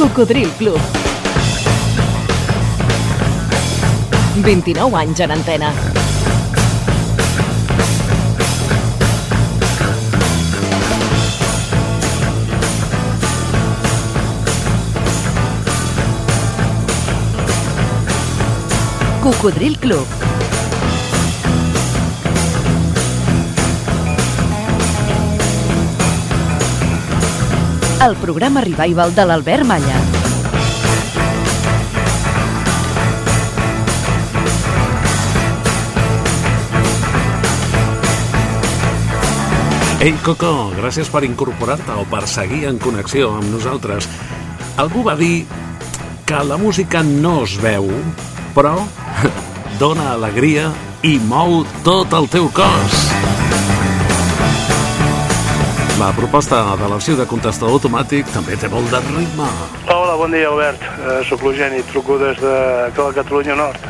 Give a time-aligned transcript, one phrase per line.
[0.00, 0.80] Cocodril Club.
[4.42, 5.74] 29 anys en antena.
[19.20, 20.29] Cocodril Club.
[28.00, 29.98] El programa revival de l'Albert Malla.
[40.00, 44.08] Ei, Coco, gràcies per incorporar-te o per seguir en connexió amb nosaltres.
[44.80, 45.44] Algú va dir
[46.24, 47.92] que la música no es veu,
[48.56, 48.78] però
[49.82, 50.70] dona alegria
[51.04, 52.99] i mou tot el teu cos.
[56.00, 59.44] La proposta de l'arxiu de contestador automàtic també té molt de ritme.
[59.92, 60.86] Hola, bon dia, Albert.
[60.96, 62.54] Uh, soc l'Eugeni, truco des de
[62.96, 63.84] la Catalunya Nord.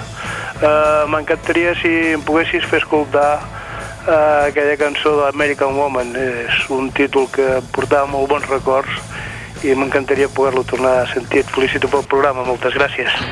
[0.58, 6.11] Uh, M'encantaria si em poguessis fer escoltar uh, aquella cançó de American Woman.
[6.19, 8.91] És un títol que portava molt bons records
[9.62, 11.45] i m'encantaria poder-lo tornar a sentir.
[11.45, 13.22] Et felicito pel programa, moltes gràcies.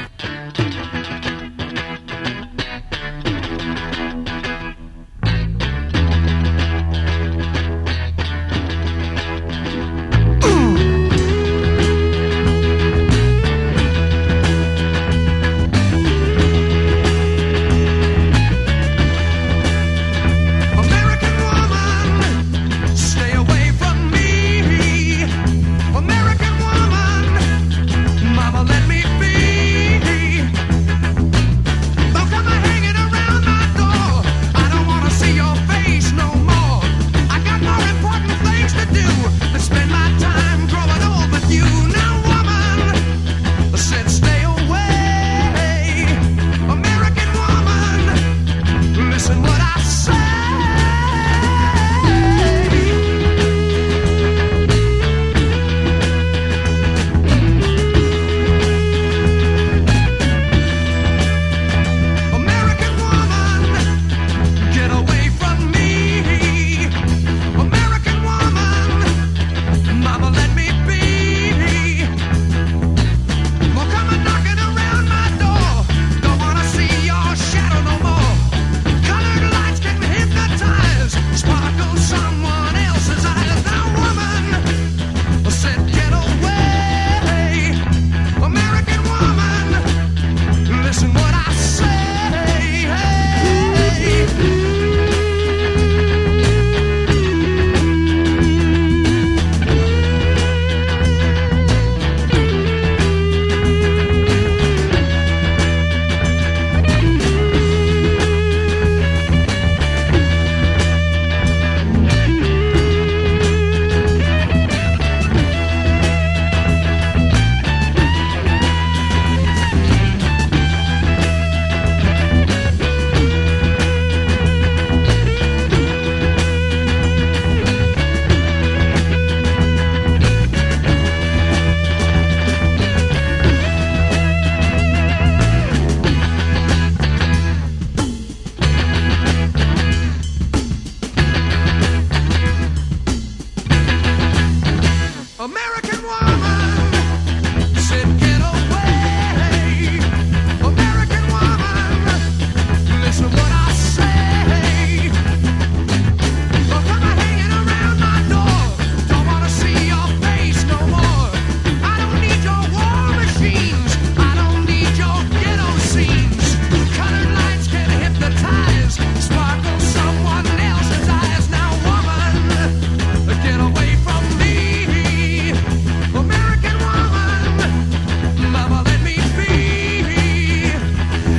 [145.41, 145.78] American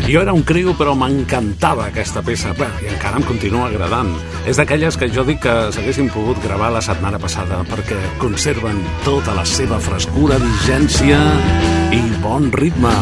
[0.10, 2.50] Jo era un criu, però m'encantava aquesta peça.
[2.58, 4.10] Bé, I encara em continua agradant.
[4.50, 9.36] És d'aquelles que jo dic que s'haguessin pogut gravar la setmana passada perquè conserven tota
[9.38, 11.20] la seva frescura, vigència
[11.94, 12.94] i bon ritme.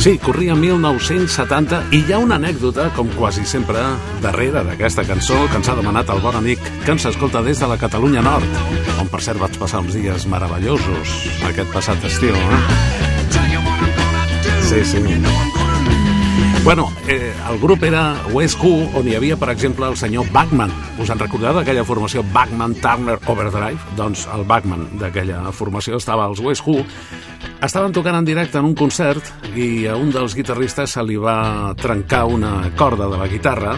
[0.00, 3.84] Sí, corria 1970 i hi ha una anècdota, com quasi sempre,
[4.24, 7.68] darrere d'aquesta cançó que ens ha demanat el bon amic que ens escolta des de
[7.70, 8.58] la Catalunya Nord,
[8.98, 11.14] on per cert vaig passar uns dies meravellosos
[11.52, 12.34] aquest passat estiu.
[12.34, 13.09] Eh?
[14.70, 14.98] Sí, sí.
[16.62, 20.70] Bueno, eh, el grup era West Who, on hi havia, per exemple, el senyor Bachman.
[21.02, 23.96] Us en recordeu d'aquella formació Bachman Turner Overdrive?
[23.98, 26.84] Doncs el Bachman d'aquella formació estava als West Who.
[27.66, 31.74] Estaven tocant en directe en un concert i a un dels guitarristes se li va
[31.74, 33.74] trencar una corda de la guitarra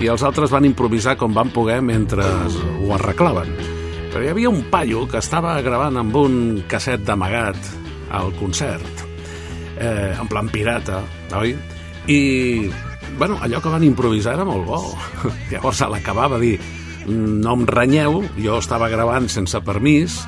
[0.00, 3.52] i els altres van improvisar com van poder mentre ho arreglaven.
[4.08, 7.74] Però hi havia un paio que estava gravant amb un casset d'amagat
[8.16, 9.11] al concert,
[9.82, 11.02] eh, en plan pirata,
[11.36, 11.56] oi?
[12.06, 12.70] I,
[13.18, 14.80] bueno, allò que van improvisar era molt bo.
[15.50, 16.56] Llavors, a l'acabar va dir
[17.06, 20.20] no em renyeu, jo estava gravant sense permís,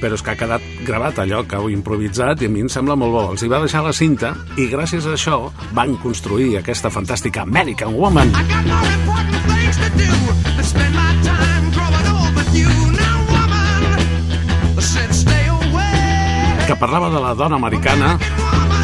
[0.00, 2.96] però és que ha quedat gravat allò que heu improvisat i a mi em sembla
[2.98, 3.24] molt bo.
[3.32, 5.38] Els hi va deixar la cinta i gràcies a això
[5.76, 8.34] van construir aquesta fantàstica American Woman.
[8.34, 10.12] I got more important things to do
[10.56, 12.72] than spend my time growing old with you.
[12.98, 16.66] Now, woman, said stay away.
[16.66, 18.18] que parlava de la dona americana,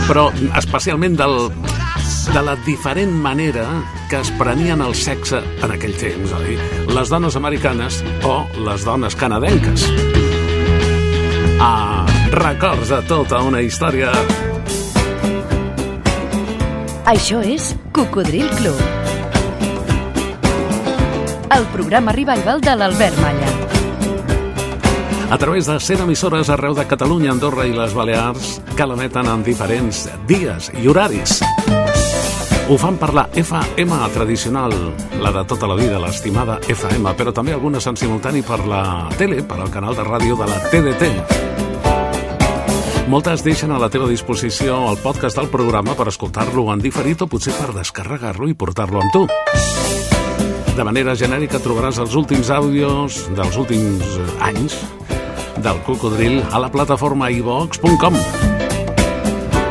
[0.08, 0.28] però
[0.58, 1.37] especialment del,
[2.32, 3.66] de la diferent manera
[4.10, 6.56] que es prenien el sexe en aquell temps, oi?
[6.93, 9.87] Les dones americanes o les dones canadenques.
[11.62, 14.12] Ah, records de tota una història.
[17.12, 18.78] Això és Cocodril Club.
[21.52, 23.72] El programa revival de l'Albert Malla.
[25.32, 29.40] A través de 100 emissores arreu de Catalunya, Andorra i les Balears que l'emeten en
[29.40, 31.38] diferents dies i horaris.
[32.69, 34.76] Ho fan per la FM tradicional,
[35.25, 39.40] la de tota la vida, l'estimada FM, però també algunes en simultani per la tele,
[39.40, 41.02] per al canal de ràdio de la TDT.
[43.08, 47.26] Moltes deixen a la teva disposició el podcast del programa per escoltar-lo en diferit o
[47.26, 49.25] potser per descarregar-lo i portar-lo amb tu.
[50.76, 54.76] De manera genèrica trobaràs els últims àudios dels últims anys
[55.62, 58.17] del Cocodril a la plataforma ivox.com.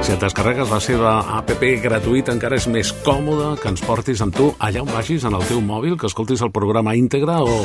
[0.02, 1.52] Si et descarregues la seva app
[1.84, 5.46] gratuïta encara és més còmode que ens portis amb tu allà on vagis en el
[5.46, 7.60] teu mòbil, que escoltis el programa íntegre o,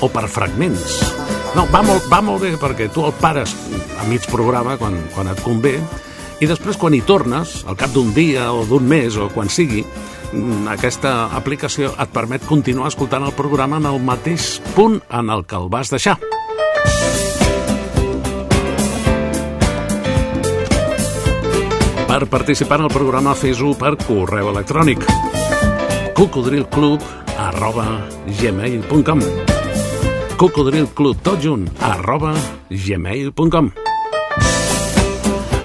[0.00, 1.02] o per fragments.
[1.52, 3.52] No, va molt, va molt bé perquè tu el pares
[4.00, 5.76] a mig programa quan, quan et convé
[6.42, 9.84] i després quan hi tornes, al cap d'un dia o d'un mes o quan sigui,
[10.32, 15.44] mm, aquesta aplicació et permet continuar escoltant el programa en el mateix punt en el
[15.46, 16.18] que el vas deixar.
[22.12, 25.06] Per participar en el programa fes-ho per correu electrònic
[26.12, 27.00] cocodrilclub
[27.40, 27.86] arroba
[28.36, 29.22] gmail.com
[30.42, 32.34] cocodrilclub tot junt arroba
[32.68, 33.70] gmail.com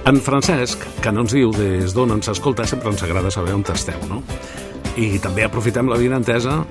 [0.07, 3.67] En Francesc, que no ens diu des d'on ens escolta, sempre ens agrada saber on
[3.75, 4.21] esteu, no?
[4.95, 6.61] I també aprofitem la vinentesa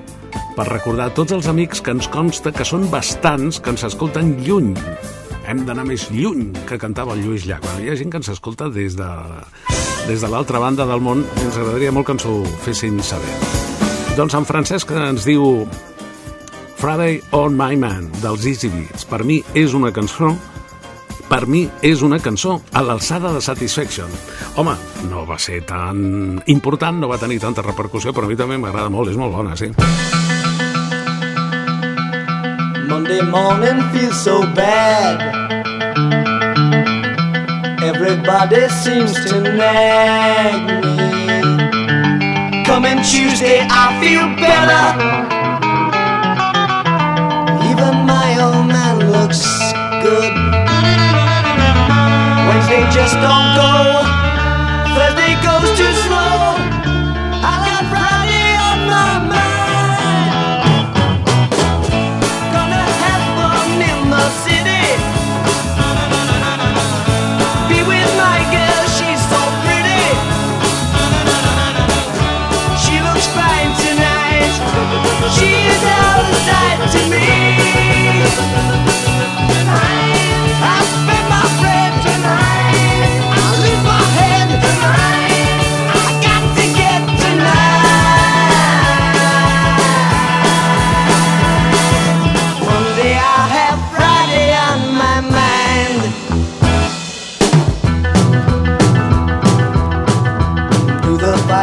[0.57, 4.73] per recordar tots els amics que ens consta que són bastants que ens escolten lluny.
[5.47, 7.61] Hem d'anar més lluny que cantava el Lluís Llach.
[7.63, 9.07] Bueno, hi ha gent que ens escolta des de,
[10.09, 13.31] des de l'altra banda del món i ens agradaria molt que ens ho fessin saber.
[14.17, 15.63] Doncs en Francesc ens diu
[16.81, 19.07] Friday on My Man dels Easy Beats.
[19.07, 20.35] Per mi és una cançó
[21.27, 24.11] per mi és una cançó a l'alçada de Satisfaction.
[24.59, 24.75] Home,
[25.07, 28.91] no va ser tan important, no va tenir tanta repercussió, però a mi també m'agrada
[28.91, 29.71] molt, és molt bona, sí.
[33.07, 35.15] Monday morning feels so bad.
[37.81, 42.65] Everybody seems to nag me.
[42.65, 44.85] Coming Tuesday, I feel better.
[47.71, 49.41] Even my old man looks
[50.03, 50.33] good.
[52.49, 53.96] Wednesday just don't go.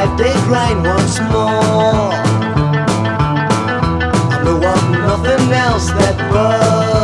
[0.07, 2.34] Five-day grind once more.
[4.45, 7.04] There was nothing else that buzzed.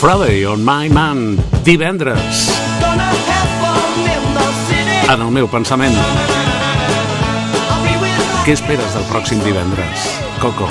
[0.00, 2.48] Friday on My Man, divendres,
[5.12, 5.92] en el meu pensament.
[8.46, 10.06] Què esperes del pròxim divendres,
[10.40, 10.70] Coco?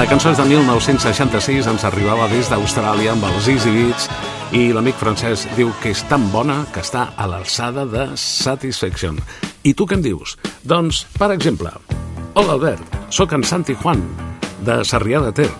[0.00, 4.08] La cançó és de 1966, ens arribava des d'Austràlia amb els Easy Beats
[4.56, 9.20] i l'amic francès diu que és tan bona que està a l'alçada de Satisfaction.
[9.60, 10.38] I tu què em dius?
[10.64, 11.76] Doncs, per exemple,
[12.32, 14.08] Hola Albert, sóc en Santi Juan,
[14.64, 15.52] de Sarrià de Ter.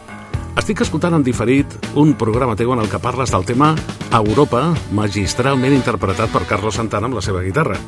[0.61, 3.71] Estic escoltant en diferit un programa teu en el que parles del tema
[4.12, 7.79] Europa, magistralment interpretat per Carlos Santana amb la seva guitarra.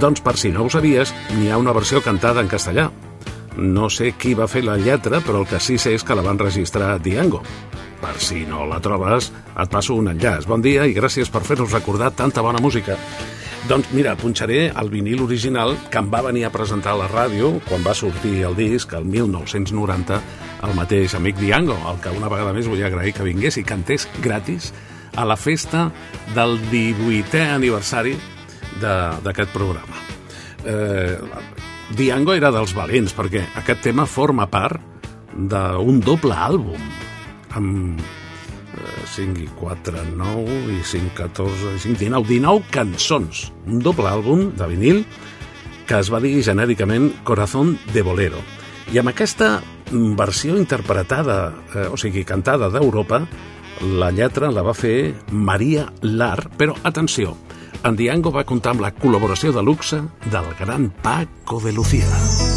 [0.00, 2.86] Doncs per si no ho sabies, n'hi ha una versió cantada en castellà.
[3.60, 6.24] No sé qui va fer la lletra, però el que sí sé és que la
[6.24, 7.42] van registrar a Diango.
[8.00, 10.48] Per si no la trobes, et passo un enllaç.
[10.48, 12.96] Bon dia i gràcies per fer-nos recordar tanta bona música.
[13.68, 17.58] Doncs mira, punxaré el vinil original que em va venir a presentar a la ràdio
[17.68, 20.20] quan va sortir el disc, el 1990,
[20.64, 24.08] el mateix amic Diango, el que una vegada més vull agrair que vingués i cantés
[24.22, 24.72] gratis
[25.16, 25.90] a la festa
[26.34, 28.16] del 18è aniversari
[28.80, 30.00] d'aquest programa.
[30.66, 31.16] Eh,
[31.96, 34.80] Diango era dels valents, perquè aquest tema forma part
[35.36, 36.80] d'un doble àlbum
[37.56, 43.46] amb eh, 5 i 4, 9 i 5, 14, i 5, 19, 19 cançons.
[43.68, 45.04] Un doble àlbum de vinil
[45.86, 48.42] que es va dir genèricament Corazón de Bolero.
[48.92, 49.60] I amb aquesta
[49.90, 53.22] versió interpretada, eh, o sigui, cantada d'Europa,
[54.00, 57.36] la lletra la va fer Maria Lar, però atenció,
[57.84, 60.02] en Diango va comptar amb la col·laboració de luxe
[60.32, 62.55] del gran Paco de Lucía.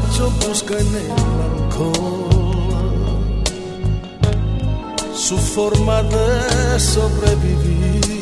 [0.00, 2.32] Busca en el alcohol
[5.14, 8.21] su forma de sobrevivir.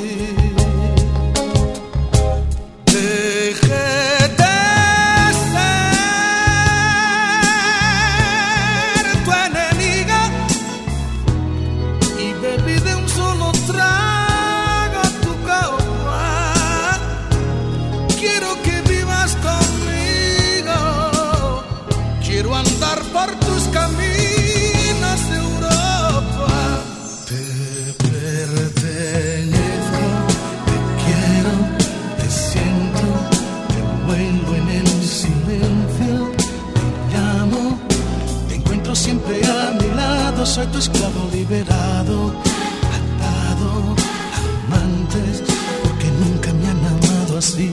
[40.80, 42.32] Esclavo liberado,
[42.98, 43.70] atado
[44.40, 45.42] amantes,
[45.82, 47.68] porque nunca me han amado así.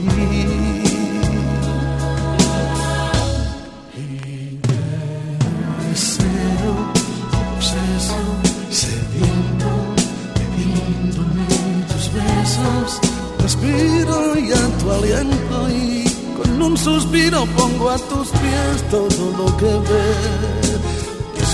[13.40, 16.04] Respiro ya tu aliento y
[16.36, 20.67] con un suspiro pongo a tus pies todo lo que ver,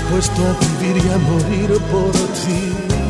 [0.05, 3.04] dispuesto a vivir y a morir por ti.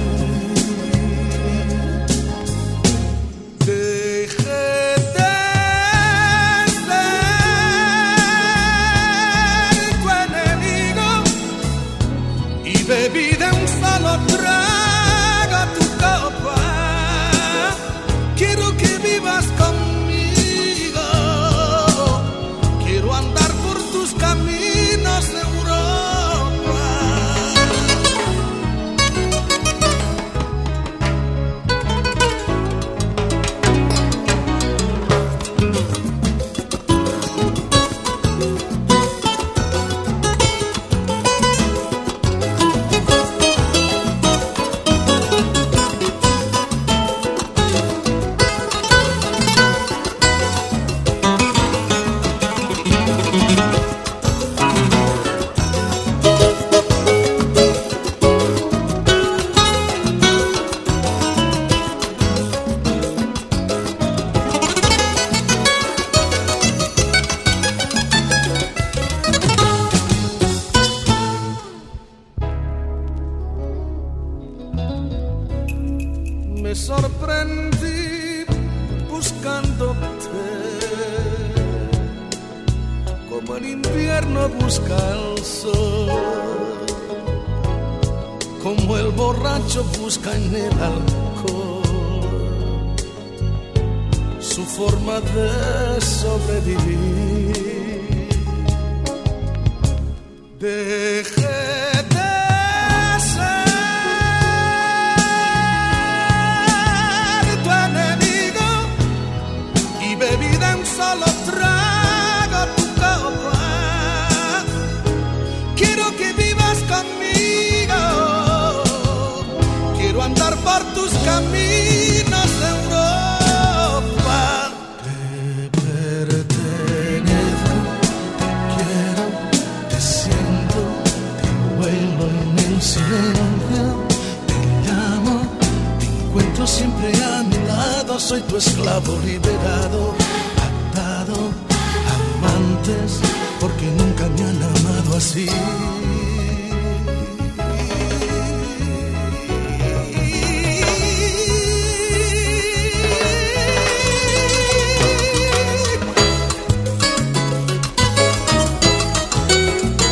[145.36, 145.50] Así.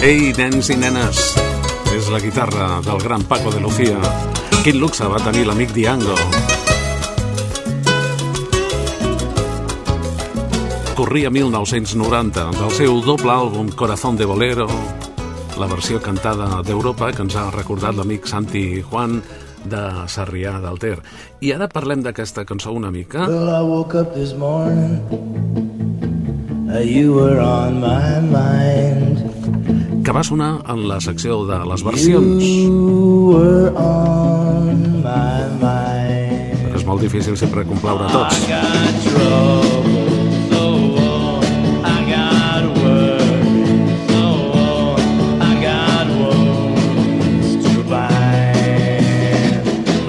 [0.03, 1.19] Ei, nens i nenes,
[1.95, 3.99] és la guitarra del gran Paco de Lucía.
[4.63, 6.17] Quin luxe va tenir l'amic Diango.
[10.93, 14.67] Corria 1990 del seu doble àlbum Corazón de Bolero,
[15.59, 19.19] la versió cantada d'Europa que ens ha recordat l'amic Santi Juan
[19.69, 20.97] de Sarrià del Ter.
[21.41, 23.27] I ara parlem d'aquesta cançó una mica.
[23.27, 24.99] Well, I woke up this morning.
[26.73, 29.23] Uh, you were on my mind.
[30.03, 32.43] que va sonar en la secció de les versions.
[32.43, 36.75] You were on my mind.
[36.75, 38.41] És molt difícil sempre complaure a tots.
[38.43, 40.02] I got trouble,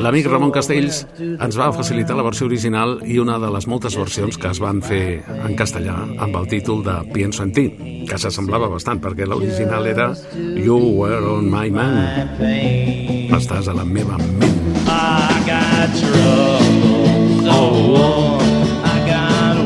[0.04, 4.36] L'amic Ramon Castells ens va facilitar la versió original i una de les moltes versions
[4.36, 5.94] que es van fer en castellà
[6.26, 7.64] amb el títol de Pienso en ti,
[8.04, 13.32] que s'assemblava bastant perquè l'original era You were on my mind.
[13.32, 14.60] Estàs a la meva ment.
[14.84, 18.44] I got trouble, on.
[18.84, 19.64] I came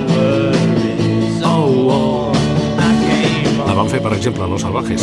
[3.67, 5.03] La van fer, per exemple, a Los Salvajes.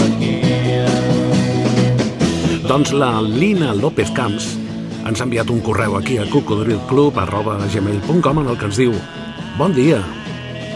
[2.70, 4.65] Doncs la Lina López Camps
[5.06, 8.94] ens ha enviat un correu aquí a cocodrilclub.gmail.com en el que ens diu
[9.56, 10.04] Bon dia,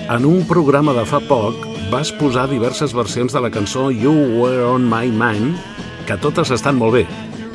[0.09, 1.55] en un programa de fa poc
[1.91, 5.57] vas posar diverses versions de la cançó You Were On My Mind,
[6.07, 7.03] que totes estan molt bé,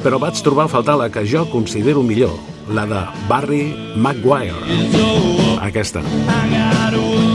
[0.02, 2.36] però vaig trobar a faltar la que jo considero millor,
[2.68, 4.60] la de Barry Maguire.
[5.64, 6.00] Aquesta.
[6.04, 7.33] I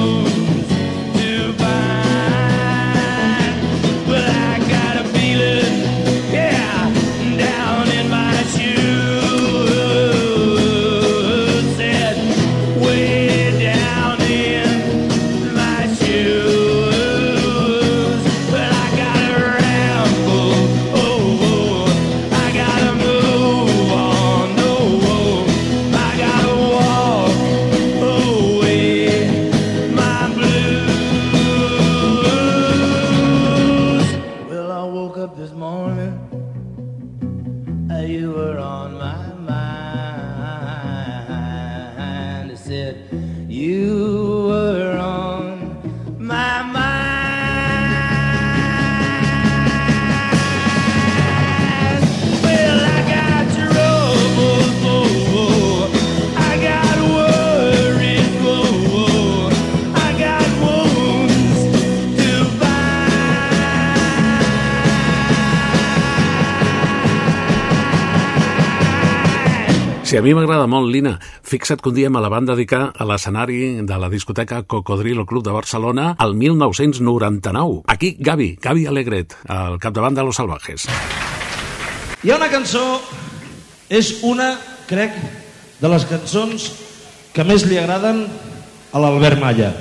[70.30, 73.96] mi m'agrada molt, Lina, fixa't que un dia me la van dedicar a l'escenari de
[73.98, 77.80] la discoteca Cocodrilo Club de Barcelona al 1999.
[77.89, 80.86] Aquí, Gavi, Gavi Alegret, al capdavant de Los Salvajes.
[82.22, 82.84] Hi ha una cançó,
[83.89, 84.52] és una,
[84.86, 85.18] crec,
[85.82, 86.70] de les cançons
[87.34, 88.22] que més li agraden
[88.94, 89.72] a l'Albert Malla.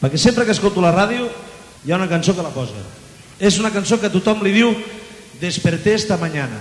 [0.00, 1.28] Perquè sempre que escolto la ràdio
[1.84, 2.86] hi ha una cançó que la posa.
[3.36, 4.72] És una cançó que tothom li diu
[5.44, 6.56] Desperté esta mañana.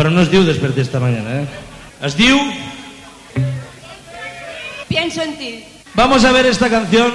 [0.00, 1.68] Però no es diu Desperté esta mañana, eh?
[2.08, 2.40] Es diu
[4.90, 5.64] Pienso en ti.
[5.94, 7.14] Vamos a ver esta canción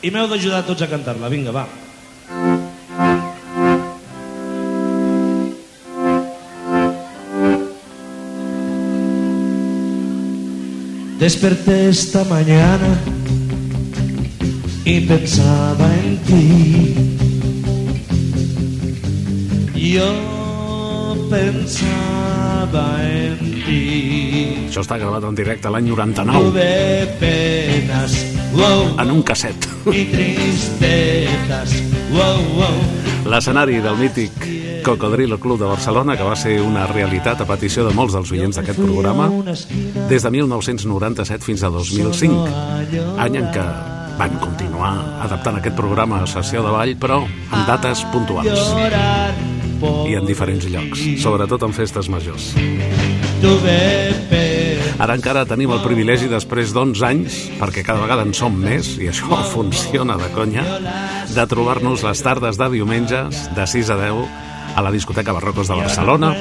[0.00, 1.26] i m'heu d'ajudar tots a cantar-la.
[1.26, 1.66] Vinga, va.
[11.18, 12.94] Desperté esta mañana
[14.84, 16.94] y pensaba en ti.
[19.74, 22.29] Yo pensaba.
[24.70, 28.14] Això està gravat en directe l'any 99, Tuve penas,
[28.54, 29.68] wow, en un casset.
[29.92, 31.74] y tristezas,
[32.12, 33.30] wow, wow.
[33.30, 34.32] L'escenari del mític
[34.84, 38.56] Cocodrilo Club de Barcelona, que va ser una realitat a petició de molts dels oients
[38.56, 39.28] d'aquest programa,
[40.08, 42.48] des de 1997 fins a 2005,
[43.20, 43.66] any en què
[44.20, 49.48] van continuar adaptant aquest programa a sessió de ball, però en dates puntuals
[50.08, 52.52] i en diferents llocs, sobretot en festes majors.
[55.00, 59.08] Ara encara tenim el privilegi, després d'11 anys, perquè cada vegada en som més, i
[59.08, 60.66] això funciona de conya,
[61.32, 64.22] de trobar-nos les tardes de diumenges, de 6 a 10,
[64.76, 66.34] a la discoteca Barrocos de Barcelona,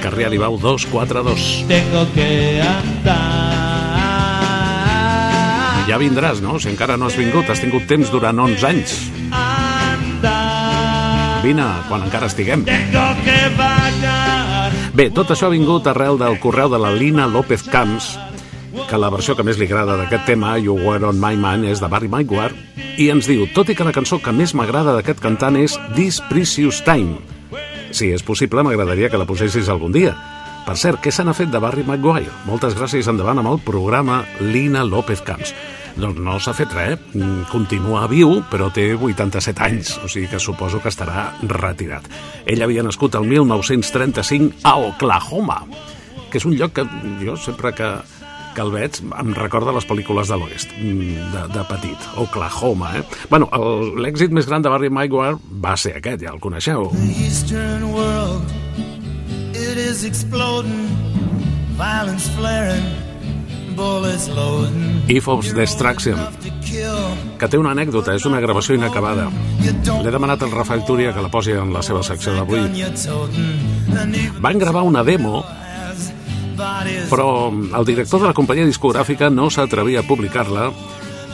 [0.00, 1.64] carrer Aribau 242.
[1.68, 3.58] tengo que andar.
[5.88, 6.58] Ja vindràs, no?
[6.60, 9.17] Si encara no has vingut, has tingut temps durant 11 anys.
[11.42, 12.64] Vine quan encara estiguem.
[14.98, 18.16] Bé, tot això ha vingut arrel del correu de la Lina López Camps,
[18.88, 21.78] que la versió que més li agrada d'aquest tema, You Were On My Mind, és
[21.82, 22.56] de Barry Maguire,
[22.98, 26.18] i ens diu, tot i que la cançó que més m'agrada d'aquest cantant és This
[26.30, 27.20] Precious Time.
[27.94, 30.16] Si és possible, m'agradaria que la posessis algun dia.
[30.66, 32.34] Per cert, què se n'ha fet de Barry Maguire?
[32.48, 35.54] Moltes gràcies endavant amb el programa Lina López Camps.
[35.98, 40.38] Doncs no s'ha fet res, mm, continua viu, però té 87 anys, o sigui que
[40.38, 42.06] suposo que estarà retirat.
[42.46, 45.64] Ell havia nascut el 1935 a Oklahoma,
[46.30, 46.84] que és un lloc que
[47.24, 47.88] jo sempre que,
[48.54, 52.94] que el veig em recorda les pel·lícules de l'oest, mm, de, de petit, Oklahoma.
[52.98, 53.02] Eh?
[53.28, 53.50] Bueno,
[53.98, 56.92] l'èxit més gran de Barry Maguire va ser aquest, ja el coneixeu.
[56.94, 58.46] The Eastern world,
[59.50, 60.86] it is exploding,
[61.74, 63.07] violence flaring.
[65.08, 66.18] If of Destruction,
[67.38, 69.28] que té una anècdota, és una gravació inacabada.
[69.62, 72.66] L'he demanat al Rafael Túria que la posi en la seva secció d'avui.
[74.42, 75.44] Van gravar una demo,
[77.08, 80.70] però el director de la companyia discogràfica no s'atrevia a publicar-la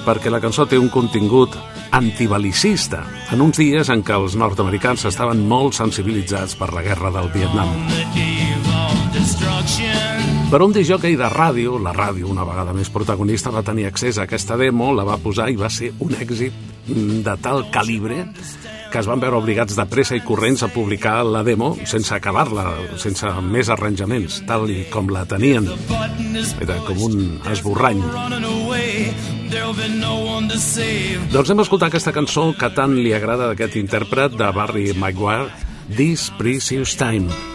[0.04, 1.56] perquè la cançó té un contingut
[1.96, 7.30] antibalicista en uns dies en què els nord-americans estaven molt sensibilitzats per la guerra del
[7.32, 7.72] Vietnam.
[10.50, 14.28] Però un disjockey de ràdio, la ràdio una vegada més protagonista, va tenir accés a
[14.28, 16.54] aquesta demo, la va posar i va ser un èxit
[16.86, 18.26] de tal calibre
[18.92, 22.68] que es van veure obligats de pressa i corrents a publicar la demo sense acabar-la,
[23.02, 25.66] sense més arranjaments, tal i com la tenien.
[26.62, 27.16] Era com un
[27.50, 28.04] esborrany.
[31.34, 35.50] Doncs hem escoltat aquesta cançó que tant li agrada d'aquest intèrpret de Barry Maguire,
[35.90, 37.53] This Precious Time.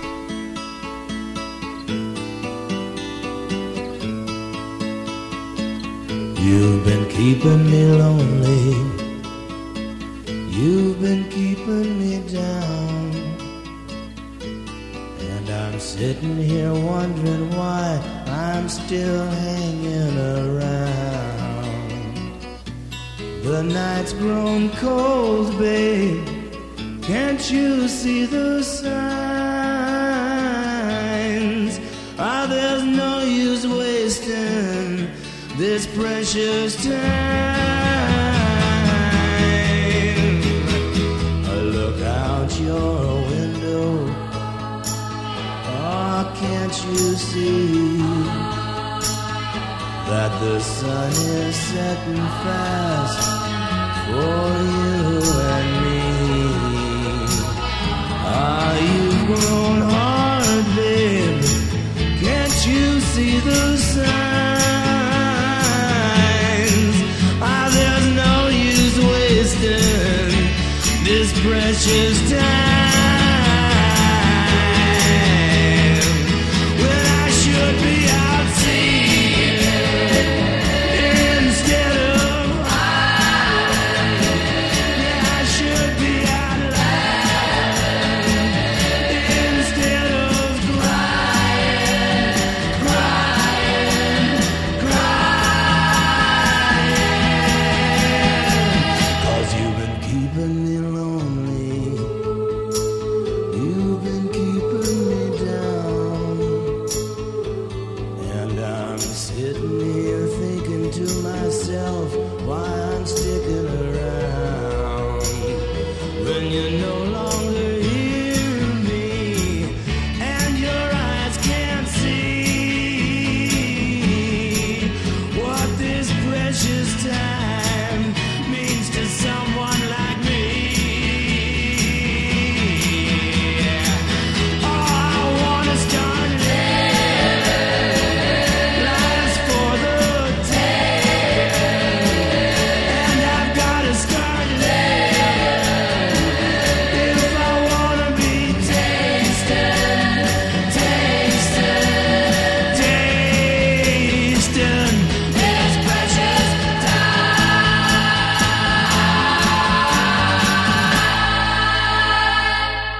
[6.49, 8.73] You've been keeping me lonely.
[10.49, 13.11] You've been keeping me down.
[15.29, 21.61] And I'm sitting here wondering why I'm still hanging around.
[23.43, 26.25] The night's grown cold, babe.
[27.03, 28.89] Can't you see the signs?
[32.17, 34.78] Ah, there's no use wasting
[35.59, 36.95] this precious time.
[41.75, 44.07] Look out your window.
[45.67, 47.97] Oh, can't you see
[50.07, 53.19] that the sun is setting fast
[54.05, 55.19] for you
[55.55, 56.01] and me?
[58.23, 59.78] Are you grown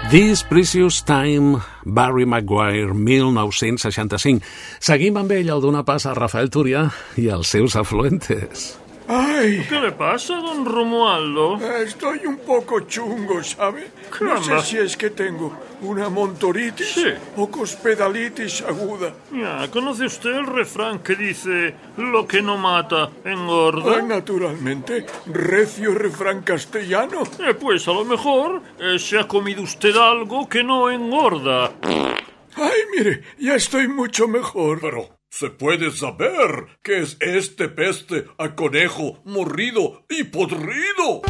[0.10, 4.42] This Precious Time, Barry Maguire, 1965.
[4.82, 8.72] Seguim amb ell al donar pas a Rafael Túria i els seus afluentes.
[9.12, 11.58] Ay, ¿Qué le pasa, don Romualdo?
[11.84, 13.88] estoy un poco chungo, ¿sabe?
[14.22, 17.06] No sé si es que tengo una montoritis Sí.
[17.36, 19.12] o cospedalitis aguda.
[19.32, 23.96] Ya, ¿conoce usted el refrán que dice lo que no mata engorda?
[23.98, 27.24] Ah, naturalmente, recio refrán castellano.
[27.40, 31.72] Eh, pues a lo mejor eh, se ha comido usted algo que no engorda.
[31.82, 34.80] Ay, mire, ya estoy mucho mejor.
[34.82, 41.22] Pero, ¿se puede saber qué es este peste a conejo morrido y podrido?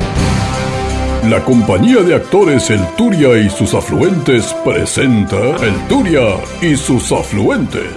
[1.25, 7.91] La compañía de actores El Turia y sus afluentes presenta El Turia y sus afluentes.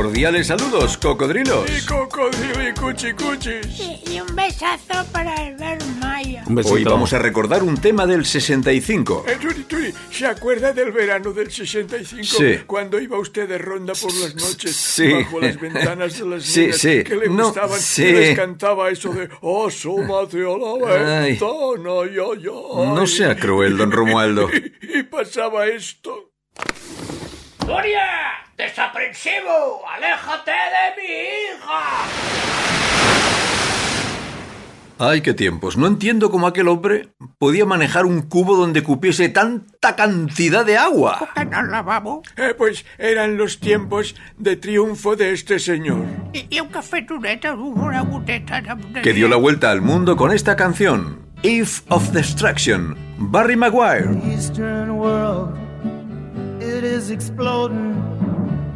[0.00, 1.64] Cordiales saludos, cocodrilos.
[1.70, 3.80] Y cocodrilo y cuchicuchis.
[3.80, 6.44] Y, y un besazo para Albert Maya.
[6.46, 6.74] Un besito.
[6.74, 9.24] Hoy vamos a recordar un tema del 65.
[9.26, 12.22] Eh, Turi, Turi, ¿se acuerda del verano del 65?
[12.22, 12.58] Sí.
[12.66, 15.10] Cuando iba usted de ronda por las noches Sí.
[15.14, 17.02] bajo las ventanas de las Sí, niñas sí.
[17.02, 18.02] que le No, gustaban sí.
[18.04, 19.30] y les cantaba eso de
[19.66, 21.30] asómate a la Ay.
[21.38, 22.50] ventana, ya, ya.
[22.94, 24.50] No sea cruel, don Romualdo.
[24.82, 26.32] Y, y pasaba esto.
[27.60, 28.42] ¡Turia!
[28.56, 29.82] ¡Desaprensivo!
[29.86, 31.82] ¡Aléjate de mi hija!
[34.98, 35.76] Ay, qué tiempos.
[35.76, 41.28] No entiendo cómo aquel hombre podía manejar un cubo donde cupiese tanta cantidad de agua.
[41.36, 42.22] ¿En el lavabo?
[42.38, 46.06] Eh, pues eran los tiempos de triunfo de este señor.
[46.32, 46.70] Y, y un
[47.58, 49.02] una boteta de...
[49.02, 51.26] Que dio la vuelta al mundo con esta canción.
[51.42, 52.96] Eve of Destruction.
[53.18, 54.08] Barry Maguire.
[54.24, 55.54] Eastern world,
[56.58, 57.94] it is exploding,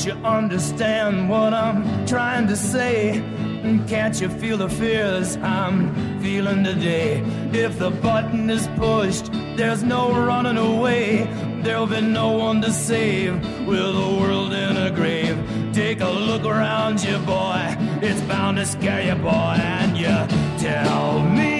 [0.00, 3.22] Don't you understand what I'm trying to say?
[3.86, 7.20] Can't you feel the fears I'm feeling today?
[7.52, 11.28] If the button is pushed, there's no running away.
[11.62, 13.34] There'll be no one to save
[13.66, 15.36] with the world in a grave.
[15.74, 17.76] Take a look around you, boy.
[18.00, 19.58] It's bound to scare you, boy.
[19.60, 20.16] And you
[20.58, 21.59] tell me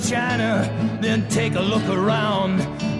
[0.00, 0.98] China.
[1.00, 2.73] Then take a look around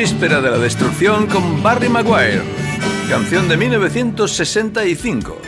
[0.00, 2.40] Víspera de la Destrucción con Barry Maguire.
[3.10, 5.42] Canción de 1965.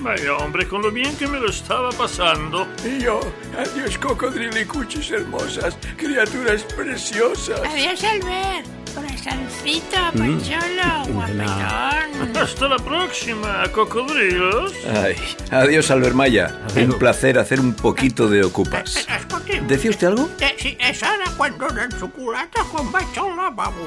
[0.00, 2.66] Vaya hombre, con lo bien que me lo estaba pasando.
[2.82, 3.20] Y yo,
[3.58, 7.60] adiós cocodrilicuchis hermosas, criaturas preciosas.
[7.60, 8.66] Adiós, Albert.
[8.94, 10.18] Corazoncito, Mm.
[10.18, 12.36] Poncholo, guapetón.
[12.42, 14.72] Hasta la próxima, cocodrilos.
[15.04, 15.16] Ay,
[15.50, 16.58] adiós, Albert Maya.
[16.74, 19.06] Un placer hacer un poquito de ocupas.
[19.68, 20.28] ¿Decía usted algo?
[20.40, 23.86] eh, sí, és ara quan donen xocolata quan vaig al lavabo.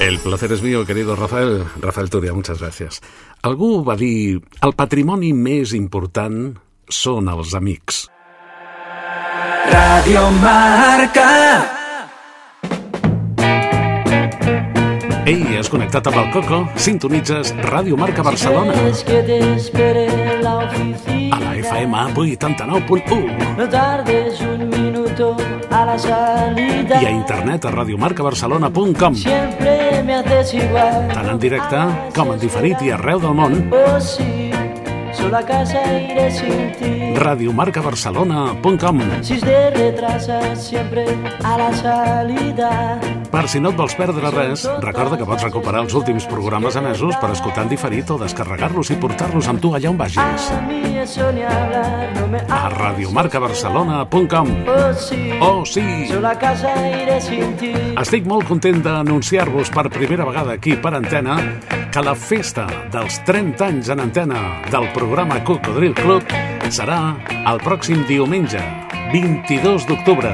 [0.00, 1.64] El placer es mío, querido Rafael.
[1.80, 3.00] Rafael Turia, muchas gracias.
[3.42, 6.54] Algú va dir, el patrimoni més important
[6.88, 8.04] són els amics.
[9.72, 11.77] Radio Marca.
[15.28, 16.62] Ei, has connectat amb el Coco?
[16.80, 18.72] Sintonitzes Ràdio Marca Barcelona.
[18.72, 18.80] A
[21.42, 25.36] la FM 89.1 No tardes un minuto
[25.68, 27.02] a la salida.
[27.02, 29.14] i a internet a radiomarcabarcelona.com.
[29.14, 31.08] Siempre me haces igual.
[31.12, 31.76] Tant en directe
[32.16, 33.68] com en diferit i arreu del món.
[35.18, 37.14] Oh sí, solo a casa iré sin ti.
[37.14, 41.04] radiomarcabarcelona.com Si te retrasas siempre
[41.42, 43.00] a la salida.
[43.30, 47.16] Per si no et vols perdre res, recorda que pots recuperar els últims programes emesos
[47.20, 50.52] per escoltar en diferit o descarregar-los i portar-los amb tu allà on vagis.
[52.48, 55.64] A radiomarcabarcelona.com Oh sí, Oh.
[58.00, 61.36] Estic molt content d'anunciar-vos per primera vegada aquí per antena
[61.92, 66.22] que la festa dels 30 anys en antena del programa Cocodril Club
[66.68, 67.16] serà
[67.48, 68.60] el pròxim diumenge,
[69.08, 70.28] 22 d'octubre,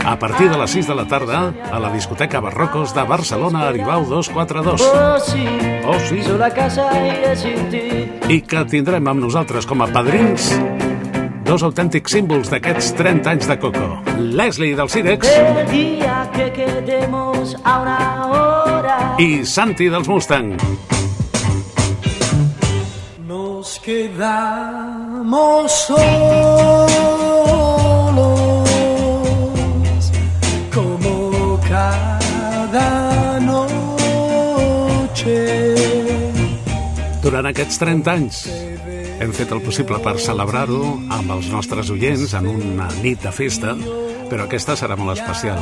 [0.00, 4.06] a partir de les 6 de la tarda a la discoteca Barrocos de Barcelona Aribau
[4.08, 4.80] 242.
[4.80, 5.44] Oh sí,
[5.84, 6.22] Oh, sí.
[6.22, 6.88] solo a casa.
[8.28, 10.48] I que tindrem amb nosaltres com a padrins
[11.44, 14.00] dos autèntics símbols d'aquests 30 anys de Coco.
[14.16, 16.64] Leslie del Cirex que
[19.20, 20.56] i Santi dels Mustang.
[23.84, 26.00] Quedamos solos
[30.72, 33.74] como cada noche.
[37.20, 38.48] Durant aquests 30 anys
[39.20, 40.80] hem fet el possible per celebrar-ho
[41.12, 43.76] amb els nostres oients en una nit de festa,
[44.30, 45.60] però aquesta serà molt especial,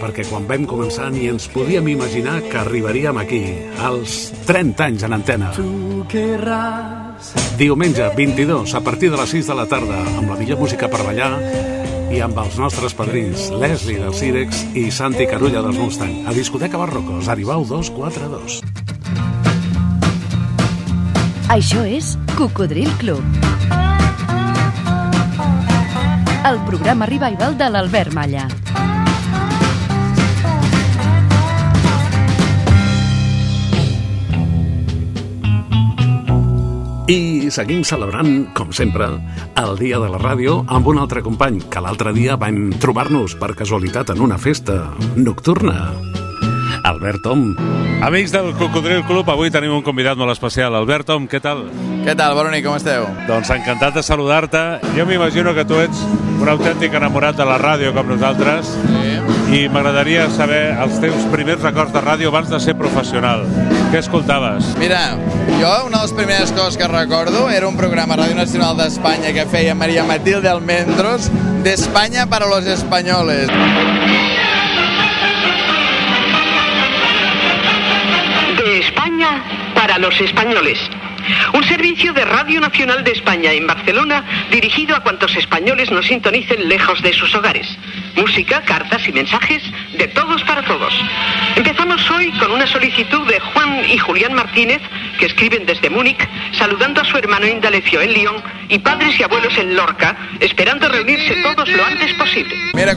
[0.00, 3.44] perquè quan vam començar ni ens podíem imaginar que arribaríem aquí,
[3.78, 5.54] als 30 anys en antena.
[5.54, 6.91] Tú querrás
[7.58, 11.04] Diumenge 22, a partir de les 6 de la tarda, amb la millor música per
[11.06, 11.32] ballar
[12.12, 16.80] i amb els nostres padrins Leslie del Cirex i Santi Carulla dels Mustang, a Discoteca
[16.80, 18.60] Barrocos, Aribau 242.
[21.52, 23.20] Això és Cocodril Club.
[26.42, 28.48] El programa revival de l'Albert Malla.
[37.10, 39.08] I seguim celebrant, com sempre,
[39.58, 43.56] el Dia de la Ràdio amb un altre company, que l'altre dia vam trobar-nos per
[43.58, 44.76] casualitat en una festa
[45.16, 45.90] nocturna.
[46.86, 47.42] Albert Tom.
[48.06, 50.74] Amics del Cocodril Club, avui tenim un convidat molt especial.
[50.78, 51.64] Albert Tom, què tal?
[52.06, 53.08] Què tal, Boroni, com esteu?
[53.26, 54.62] Doncs encantat de saludar-te.
[54.94, 56.06] Jo m'imagino que tu ets
[56.38, 58.76] un autèntic enamorat de la ràdio com nosaltres.
[58.78, 59.11] Sí.
[59.52, 63.42] I m'agradaria saber els teus primers records de ràdio abans de ser professional.
[63.92, 64.70] Què escoltaves?
[64.80, 65.02] Mira,
[65.60, 69.34] jo una de les primeres coses que recordo era un programa a Ràdio Nacional d'Espanya
[69.36, 71.28] que feia Maria Matilde Almendros
[71.62, 73.52] d'Espanya para los españoles.
[78.56, 79.44] De España
[79.74, 80.78] para los españoles.
[81.52, 86.68] Un servicio de Radio Nacional de España en Barcelona dirigido a cuantos españoles nos sintonicen
[86.68, 87.66] lejos de sus hogares.
[88.16, 89.62] Música, cartas y mensajes
[89.96, 90.94] de todos para todos.
[91.56, 94.80] Empezamos hoy con una solicitud de Juan y Julián Martínez,
[95.18, 98.36] que escriben desde Múnich, saludando a su hermano Indalecio en Lyon
[98.68, 102.54] y padres y abuelos en Lorca, esperando reunirse todos lo antes posible.
[102.74, 102.94] Mira,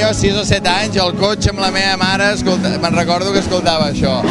[0.00, 0.96] jo 6 o 7 anys,
[1.58, 4.22] la meva mare, me'n que escoltava això.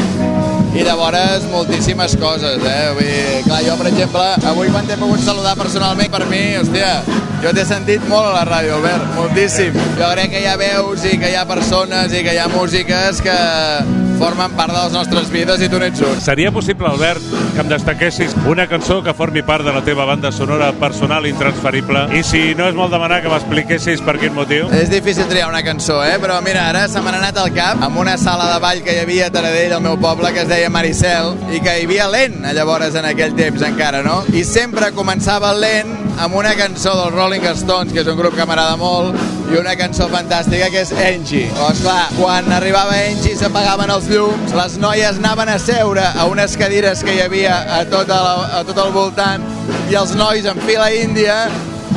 [0.69, 2.89] I llavors moltíssimes coses, eh?
[2.93, 6.91] Vull dir, clar, jo, per exemple, avui quan t'he pogut saludar personalment, per mi, hòstia,
[7.43, 9.79] jo t'he sentit molt a la ràdio, Albert, moltíssim.
[9.97, 12.47] Jo crec que hi ha veus i que hi ha persones i que hi ha
[12.53, 13.39] músiques que
[14.19, 16.19] formen part de les nostres vides i tu n'ets un.
[16.21, 17.23] Seria possible, Albert,
[17.55, 22.05] que em destaquessis una cançó que formi part de la teva banda sonora personal intransferible
[22.17, 24.67] i si no és molt demanar que m'expliquessis per quin motiu?
[24.75, 26.17] És difícil triar una cançó, eh?
[26.19, 29.03] Però mira, ara se m'ha anat al cap amb una sala de ball que hi
[29.05, 32.41] havia a Taradell, al meu poble, que es deia Maricel, i que hi havia lent,
[32.55, 34.21] llavors, en aquell temps encara, no?
[34.35, 38.45] I sempre començava lent amb una cançó dels Rolling Stones, que és un grup que
[38.45, 39.15] m'agrada molt,
[39.49, 41.47] i una cançó fantàstica que és Angie.
[41.57, 46.55] Oh, esclar, quan arribava Angie s'apagaven els llums, les noies anaven a seure a unes
[46.59, 48.29] cadires que hi havia a tot, el,
[48.59, 49.43] a tot el voltant
[49.89, 51.47] i els nois en fila índia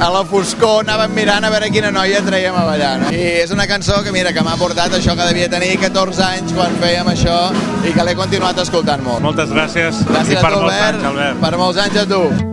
[0.00, 2.94] a la foscor anaven mirant a veure quina noia traiem a ballar.
[3.03, 3.11] No?
[3.12, 6.55] I és una cançó que mira que m'ha portat això que devia tenir 14 anys
[6.57, 7.36] quan fèiem això
[7.84, 9.20] i que l'he continuat escoltant molt.
[9.22, 10.00] Moltes gràcies.
[10.09, 10.96] Gràcies I a per tu, molts Albert.
[10.96, 11.44] anys, Albert.
[11.44, 12.51] Per molts anys a tu.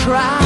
[0.00, 0.39] try.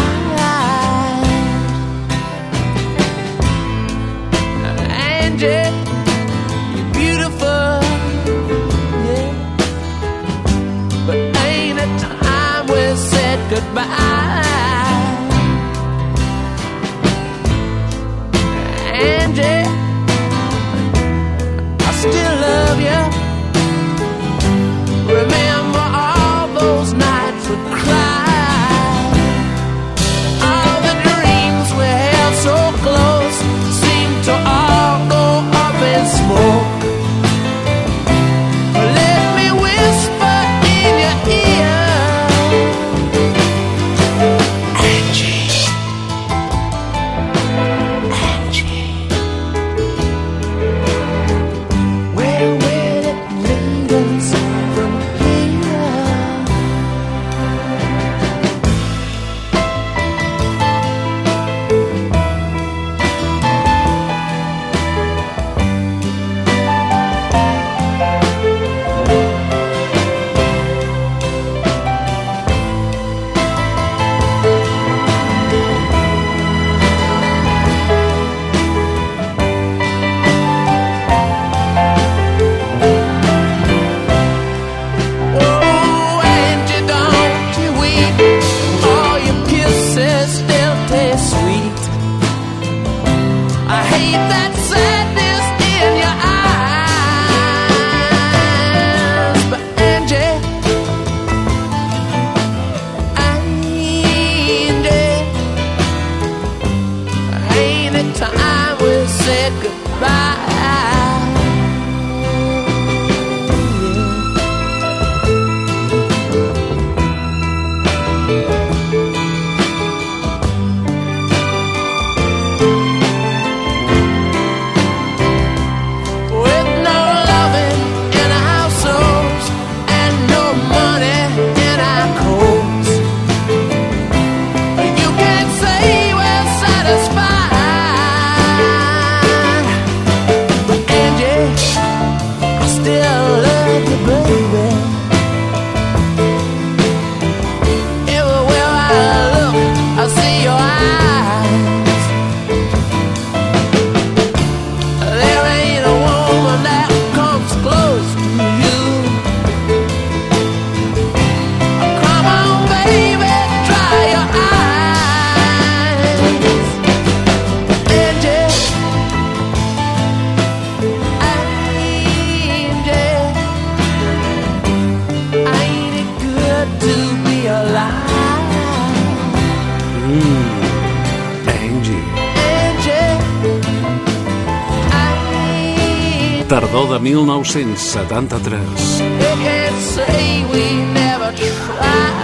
[187.54, 189.00] 1973.
[189.00, 192.14] You can't say we never tried.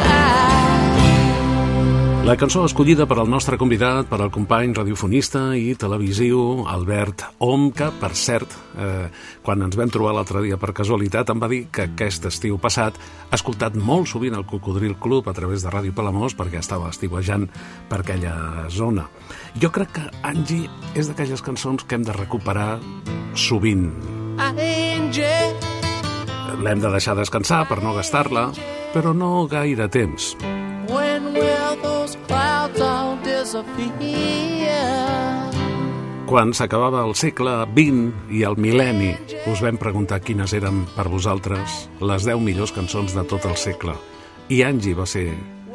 [2.31, 7.71] La cançó escollida per al nostre convidat, per al company radiofonista i televisiu Albert Om,
[7.75, 9.09] que, per cert, eh,
[9.43, 12.99] quan ens vam trobar l'altre dia per casualitat, em va dir que aquest estiu passat
[13.31, 17.49] ha escoltat molt sovint el Cocodril Club a través de Ràdio Palamós perquè estava estiuejant
[17.89, 19.09] per aquella zona.
[19.59, 22.81] Jo crec que Angie és d'aquelles cançons que hem de recuperar
[23.35, 24.20] sovint.
[26.61, 28.51] L'hem de deixar descansar per no gastar-la,
[28.93, 30.35] però no gaire temps.
[30.91, 34.81] when will those clouds all disappear?
[36.31, 39.11] Quan s'acabava el segle XX i el mil·lenni,
[39.51, 43.97] us vam preguntar quines eren per vosaltres les 10 millors cançons de tot el segle.
[44.51, 45.27] I Angie va ser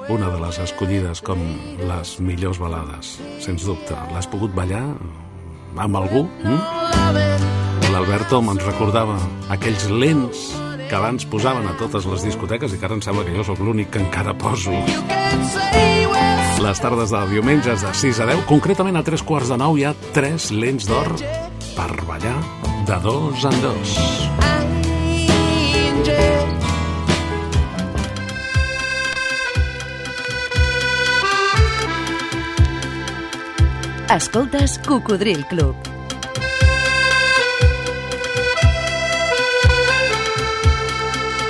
[0.08, 1.42] una de les escollides com
[1.90, 4.00] les millors balades, sens dubte.
[4.14, 4.86] L'has pogut ballar
[5.76, 6.28] amb algú?
[6.46, 7.65] Mm?
[7.96, 9.14] L'Alberto me'n recordava
[9.56, 10.40] aquells lents
[10.90, 13.62] que abans posaven a totes les discoteques i que ara em sembla que jo sóc
[13.64, 14.76] l'únic que encara poso.
[16.60, 19.88] Les tardes de diumenges de 6 a 10, concretament a 3 quarts de 9 hi
[19.88, 21.14] ha 3 lents d'or
[21.78, 22.36] per ballar
[22.84, 23.98] de dos en dos.
[34.20, 35.95] Escoltes Cocodril Club.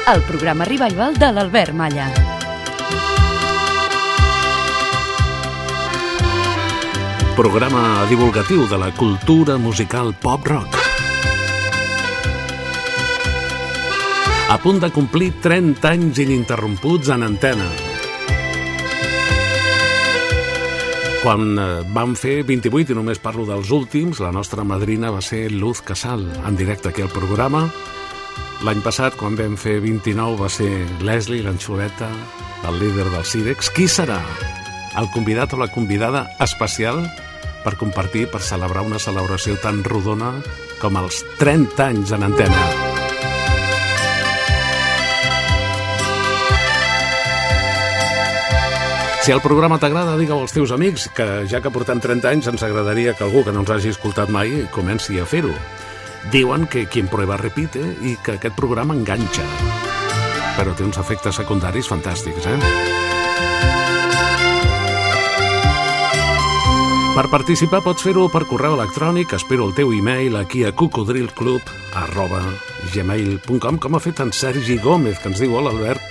[0.05, 2.05] El programa revival de l'Albert Malla.
[7.33, 10.77] Programa divulgatiu de la cultura musical pop-rock.
[14.53, 17.65] A punt de complir 30 anys ininterromputs en antena.
[21.25, 25.47] Quan eh, vam fer 28, i només parlo dels últims, la nostra madrina va ser
[25.49, 27.65] Luz Casal, en directe aquí al programa.
[28.63, 30.69] L'any passat, quan vam fer 29, va ser
[31.03, 32.07] Leslie, l'anxoleta,
[32.69, 33.69] el líder del Cirex.
[33.75, 34.21] Qui serà
[34.95, 37.03] el convidat o la convidada especial
[37.65, 40.37] per compartir, per celebrar una celebració tan rodona
[40.79, 42.65] com els 30 anys en antena?
[49.25, 52.63] Si el programa t'agrada, digue-ho als teus amics, que ja que portem 30 anys ens
[52.63, 55.53] agradaria que algú que no ens hagi escoltat mai comenci a fer-ho.
[56.31, 59.45] Diuen que quien prueba repite i que aquest programa enganxa.
[60.55, 63.03] Però té uns efectes secundaris fantàstics, eh?
[67.15, 71.63] Per participar pots fer-ho per correu electrònic, espero el teu e-mail aquí a cocodrilclub
[73.79, 76.03] com ha fet en Sergi Gómez, que ens diu Hola Albert,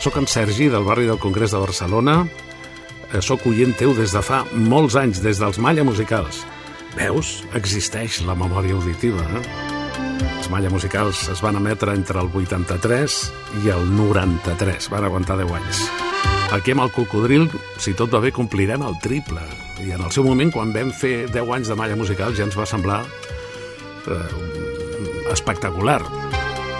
[0.00, 2.22] sóc en Sergi del barri del Congrés de Barcelona,
[3.12, 6.46] eh, sóc oient teu des de fa molts anys, des dels Malla Musicals.
[6.96, 7.42] Veus?
[7.56, 9.42] Existeix la memòria auditiva, eh?
[10.38, 13.16] Els Malla Musicals es van emetre entre el 83
[13.64, 15.82] i el 93, van aguantar 10 anys.
[16.56, 17.48] Aquí amb el Cocodril,
[17.82, 19.42] si tot va bé, complirem el triple.
[19.82, 22.56] I en el seu moment, quan vam fer 10 anys de Malla Musical, ja ens
[22.56, 26.00] va semblar eh, espectacular.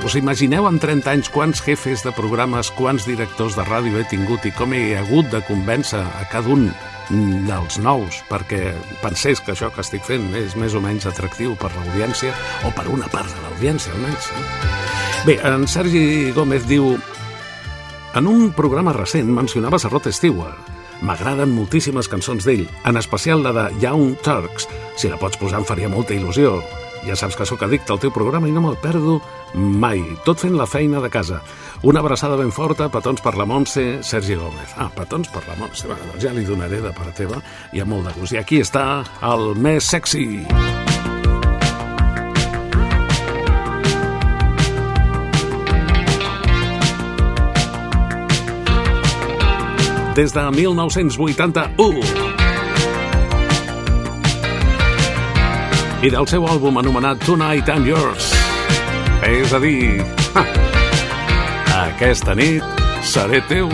[0.07, 4.45] Us imagineu en 30 anys quants jefes de programes, quants directors de ràdio he tingut
[4.47, 6.69] i com he hagut de convèncer a cada un
[7.49, 8.61] dels nous perquè
[9.03, 12.31] pensés que això que estic fent és més o menys atractiu per l'audiència
[12.63, 14.31] o per una part de l'audiència, almenys.
[15.27, 16.93] Bé, en Sergi Gómez diu
[18.15, 20.75] en un programa recent mencionaves a Rod Stewart.
[21.03, 24.71] M'agraden moltíssimes cançons d'ell, en especial la de Young Turks.
[24.95, 26.61] Si la pots posar em faria molta il·lusió.
[27.07, 29.21] Ja saps que sóc addicte al teu programa i no me'l perdo
[29.55, 31.39] mai, tot fent la feina de casa.
[31.87, 34.75] Una abraçada ben forta, petons per la Montse, Sergi Gómez.
[34.75, 37.39] Ah, petons per la Montse, va, doncs ja li donaré de part teva
[37.73, 38.35] i amb molt de gust.
[38.35, 40.43] I aquí està el més sexy.
[50.17, 52.36] Des de 1981.
[56.07, 58.29] I del seu àlbum anomenat Tonight I'm Yours.
[59.27, 60.05] És a dir,
[60.37, 60.45] ha,
[61.89, 63.73] aquesta nit seré teu.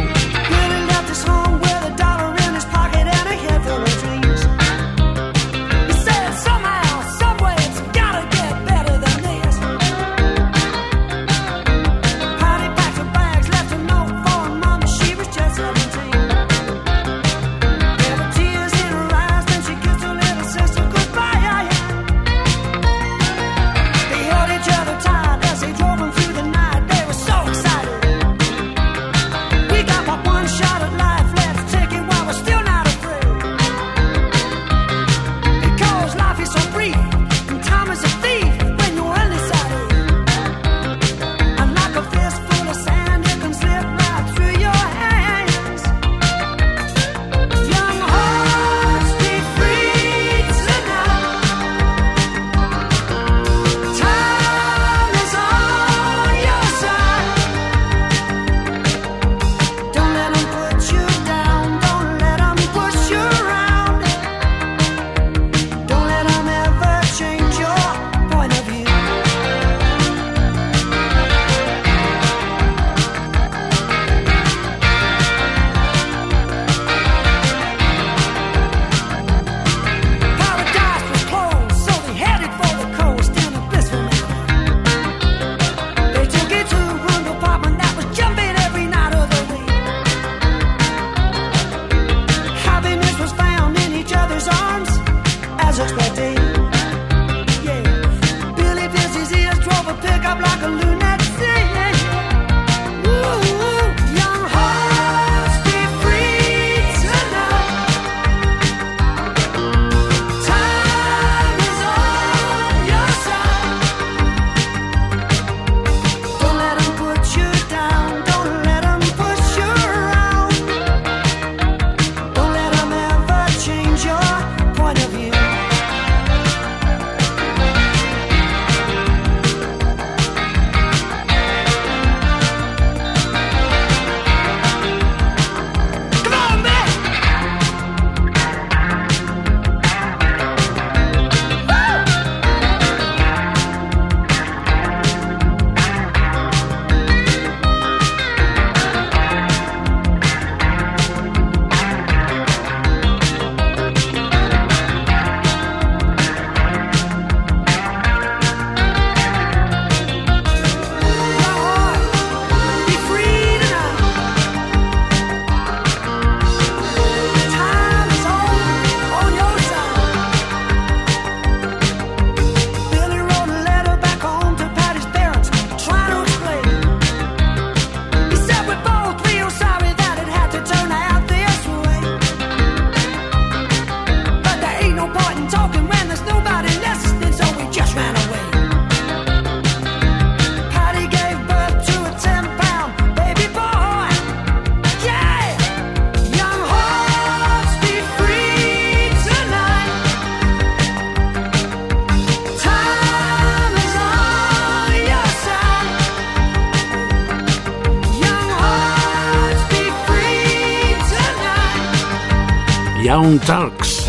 [213.12, 214.06] Young Turks.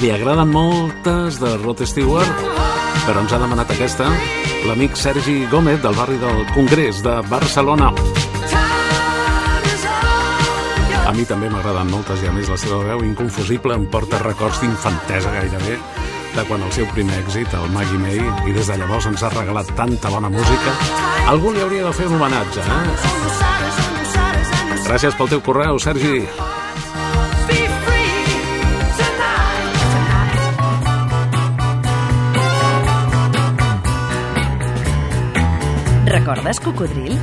[0.00, 2.46] Li agraden moltes de Rod Stewart,
[3.04, 4.06] però ens ha demanat aquesta
[4.64, 7.90] l'amic Sergi Gómez del barri del Congrés de Barcelona.
[11.04, 14.64] A mi també m'agraden moltes i a més la seva veu inconfusible em porta records
[14.64, 15.76] d'infantesa gairebé
[16.32, 19.34] de quan el seu primer èxit, el Maggie May, i des de llavors ens ha
[19.36, 20.76] regalat tanta bona música.
[21.28, 23.89] Algú li hauria de fer un homenatge, eh?
[24.90, 26.16] Gràcies pel teu correu, Sergi.
[36.10, 37.14] Recordes Cocodril?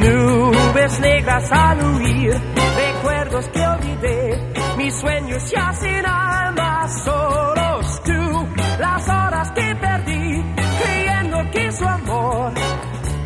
[0.00, 2.34] Nubes negras al huir,
[2.74, 8.48] recuerdos que olvidé, mis sueños ya sin alma, solos tú,
[8.80, 10.44] las horas que perdí,
[10.82, 12.52] creyendo que su amor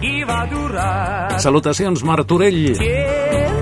[0.02, 1.40] iba a durar.
[1.40, 2.76] Salutacions, Martorell.
[2.76, 3.59] Mano,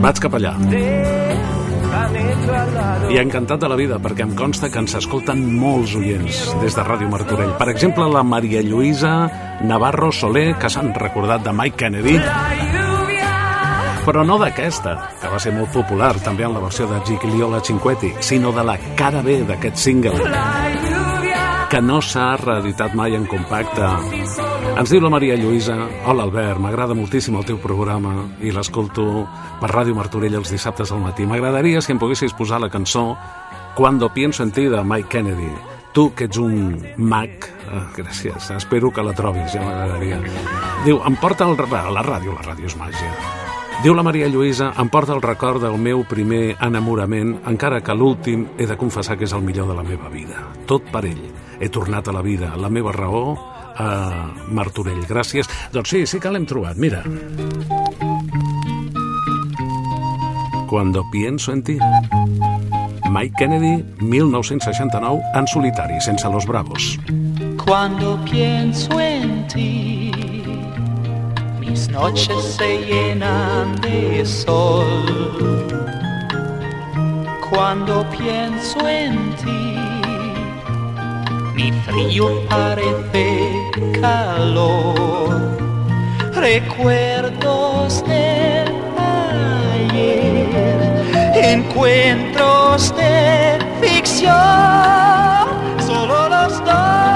[0.00, 0.54] Vaig cap allà.
[3.10, 6.84] I encantat de la vida, perquè em consta que ens escolten molts oients des de
[6.86, 7.52] Ràdio Martorell.
[7.58, 9.12] Per exemple, la Maria Lluïsa
[9.66, 12.16] Navarro Soler, que s'han recordat de Mike Kennedy,
[14.06, 18.14] però no d'aquesta, que va ser molt popular també en la versió de Gigliola Cinquetti,
[18.24, 20.30] sinó de la cara B d'aquest single,
[21.70, 24.49] que no s'ha reeditat mai en compacte.
[24.78, 25.74] Ens diu la Maria Lluïsa,
[26.06, 29.26] hola Albert, m'agrada moltíssim el teu programa i l'escolto
[29.60, 31.26] per Ràdio Martorell els dissabtes al matí.
[31.26, 33.14] M'agradaria si em poguessis posar la cançó
[33.74, 35.52] Cuando pienso en ti de Mike Kennedy.
[35.92, 40.20] Tu, que ets un mag, eh, gràcies, espero que la trobis, ja m'agradaria.
[40.84, 41.56] Diu, em porta el...
[41.56, 43.10] La ràdio, la ràdio és màgia.
[43.82, 48.46] Diu la Maria Lluïsa, em porta el record del meu primer enamorament, encara que l'últim
[48.58, 50.44] he de confessar que és el millor de la meva vida.
[50.66, 51.24] Tot per ell.
[51.58, 53.34] He tornat a la vida, la meva raó,
[53.76, 55.04] a Martorell.
[55.08, 55.48] Gràcies.
[55.72, 56.46] Doncs sí, sí que l'hem
[56.76, 57.02] mira.
[60.68, 61.78] Cuando pienso en ti.
[63.10, 66.96] Mike Kennedy, 1969, en solitari, sense los bravos.
[67.64, 70.12] Cuando pienso en ti,
[71.58, 75.66] mis noches se llenan de sol.
[77.50, 79.79] Cuando pienso en ti,
[81.54, 83.70] mi frío parece
[84.00, 85.58] calor.
[86.34, 88.64] Recuerdos de
[89.82, 94.34] ayer, encuentros de ficción,
[95.86, 97.09] solo los dos.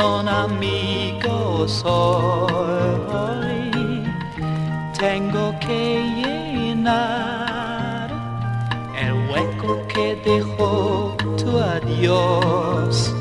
[0.00, 3.70] Son amigos hoy.
[4.98, 5.82] Tengo que
[6.20, 8.08] llenar
[9.02, 13.14] el hueco que dejó tu adiós.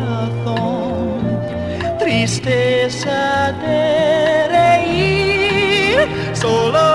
[1.98, 5.98] tristeza de reír,
[6.32, 6.89] solo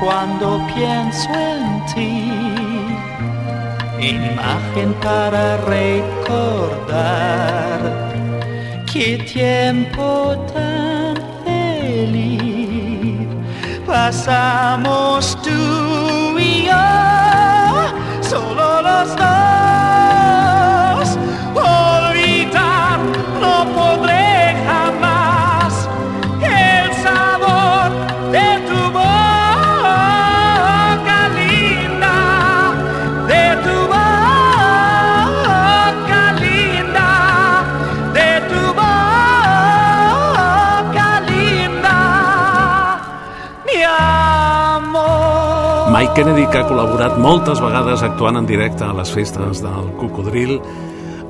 [0.00, 2.30] Cuando pienso en ti,
[4.00, 6.98] imagen para recordar
[8.92, 13.26] qué tiempo tan feliz
[13.86, 16.86] pasamos tú y yo,
[18.22, 19.87] solo los dos.
[46.18, 50.56] Kennedy, que ha col·laborat moltes vegades actuant en directe a les festes del Cocodril,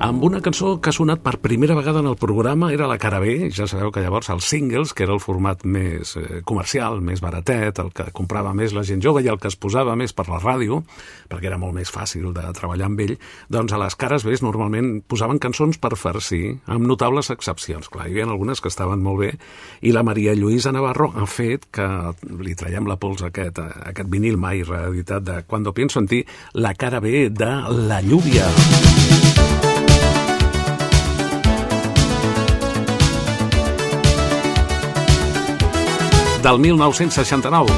[0.01, 3.19] amb una cançó que ha sonat per primera vegada en el programa, era la cara
[3.19, 7.23] B, ja sabeu que llavors els singles, que era el format més eh, comercial, més
[7.25, 10.29] baratet, el que comprava més la gent jove i el que es posava més per
[10.31, 10.81] la ràdio,
[11.29, 13.17] perquè era molt més fàcil de treballar amb ell,
[13.51, 17.91] doncs a les cares B normalment posaven cançons per farcir, amb notables excepcions.
[17.91, 19.33] Clar, hi havia algunes que estaven molt bé,
[19.83, 21.89] i la Maria Lluïsa Navarro ha fet que
[22.39, 26.07] li traiem la pols a aquest, a aquest vinil mai reeditat de Cuando pienso en
[26.07, 27.53] ti, la cara B de
[27.89, 28.47] La Lluvia.
[36.43, 37.72] Del 1969.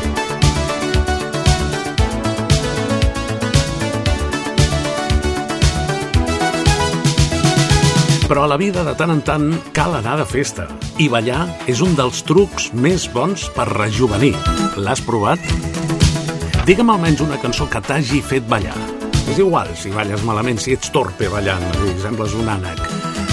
[8.31, 10.69] Però a la vida de tant en tant cal anar de festa
[11.03, 14.37] i ballar és un dels trucs més bons per rejuvenir.
[14.79, 15.43] L'has provat?
[16.69, 18.77] Digue'm almenys una cançó que t'hagi fet ballar.
[19.27, 22.81] És igual si balles malament, si ets torpe ballant, i sembles un ànec.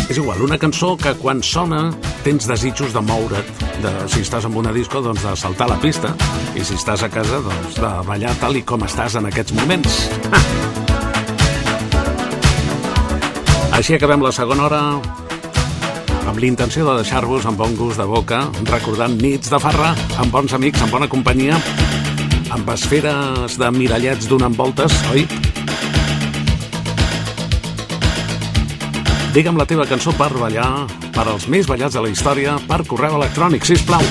[0.07, 1.91] És igual, una cançó que quan sona
[2.23, 6.13] tens desitjos de moure't, de, si estàs en una disco, doncs de saltar la pista,
[6.55, 9.93] i si estàs a casa, doncs de ballar tal i com estàs en aquests moments.
[13.77, 14.81] Així acabem la segona hora
[16.27, 18.39] amb l'intenció de deixar-vos amb bon gust de boca,
[18.71, 21.55] recordant nits de farra, amb bons amics, amb bona companyia,
[22.53, 25.27] amb esferes de mirallets donant voltes, oi?
[29.37, 33.19] Digue'm la teva cançó per ballar, per als més ballats de la història, per correu
[33.19, 34.01] electrònic, si plau.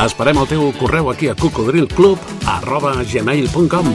[0.00, 3.92] Esperem el teu correu aquí a cocodrilclub arroba gmail.com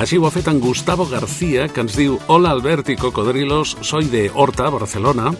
[0.00, 4.08] Així ho ha fet en Gustavo García, que ens diu Hola Albert y Cocodrilos, soy
[4.08, 5.34] de Horta, Barcelona,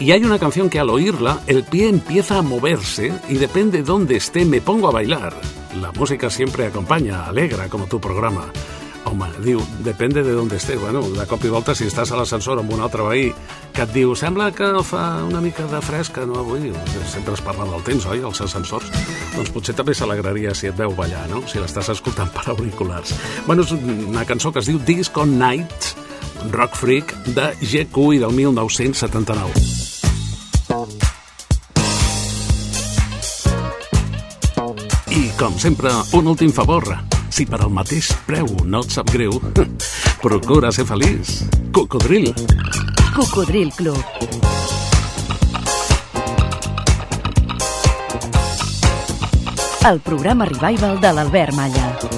[0.00, 4.16] y hay una canción que al oírla el pie empieza a moverse y depende dónde
[4.16, 5.34] esté me pongo a bailar.
[5.80, 8.46] La música siempre acompaña, alegra, como tu programa.
[9.04, 10.76] Home, diu, depende de dónde esté.
[10.76, 13.30] Bueno, de cop i volta, si estàs a l'ascensor amb un altre veí
[13.72, 16.72] que et diu, sembla que fa una mica de fresca, no, avui?
[17.08, 18.92] Sempre es parla del temps, oi, als ascensors?
[19.36, 23.16] Doncs potser també s'alegraria si et veu ballar, no?, si l'estàs escoltant per auriculars.
[23.48, 25.94] Bueno, és una cançó que es diu Disco Night,
[26.52, 29.79] Rock Freak, de GQ i del 1979.
[35.50, 36.84] Com sempre, un últim favor.
[37.30, 39.34] Si per al mateix preu no et sap greu,
[40.24, 41.40] procura ser feliç.
[41.74, 42.30] Cocodril.
[43.14, 43.98] Cocodril Club.
[49.90, 52.09] El programa revival de l'Albert Malla.